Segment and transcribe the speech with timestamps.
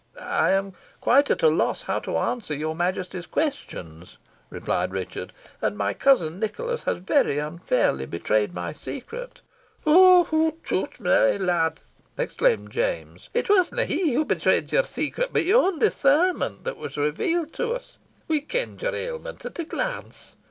[0.19, 4.17] "I am quite at a loss how to answer your Majesty's questions,"
[4.49, 5.31] replied Richard,
[5.61, 9.41] "and my cousin Nicholas has very unfairly betrayed my secret."
[9.83, 10.99] "Hoot, toot!
[10.99, 11.81] na, lad,"
[12.17, 17.47] exclaimed James; "it wasna he wha betrayed your secret, but our ain discernment that revealed
[17.49, 17.99] it to us.
[18.27, 20.35] We kenned your ailment at a glance.